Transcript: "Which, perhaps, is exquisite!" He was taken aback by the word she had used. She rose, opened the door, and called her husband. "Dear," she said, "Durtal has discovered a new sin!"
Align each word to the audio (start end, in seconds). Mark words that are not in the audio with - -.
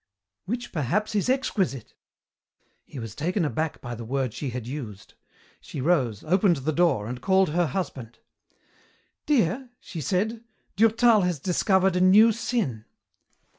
"Which, 0.45 0.71
perhaps, 0.71 1.13
is 1.13 1.29
exquisite!" 1.29 1.93
He 2.85 2.97
was 2.97 3.13
taken 3.13 3.45
aback 3.45 3.81
by 3.81 3.93
the 3.93 4.03
word 4.03 4.33
she 4.33 4.49
had 4.49 4.65
used. 4.65 5.13
She 5.59 5.79
rose, 5.79 6.23
opened 6.23 6.55
the 6.55 6.71
door, 6.73 7.05
and 7.05 7.21
called 7.21 7.49
her 7.49 7.67
husband. 7.67 8.17
"Dear," 9.27 9.69
she 9.79 10.01
said, 10.01 10.43
"Durtal 10.75 11.21
has 11.21 11.37
discovered 11.37 11.95
a 11.95 12.01
new 12.01 12.31
sin!" 12.31 12.85